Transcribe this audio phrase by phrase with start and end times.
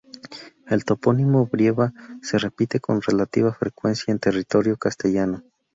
[0.65, 1.93] El topónimo Brieva
[2.23, 5.43] se repite con relativa frecuencia en territorio castellano.